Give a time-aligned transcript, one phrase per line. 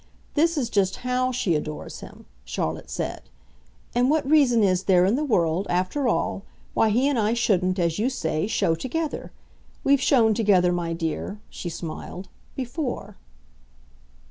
[0.33, 3.29] This is just HOW she adores him," Charlotte said.
[3.93, 6.41] "And what reason is there, in the world, after all,
[6.73, 9.31] why he and I shouldn't, as you say, show together?
[9.83, 13.17] We've shown together, my dear," she smiled, "before."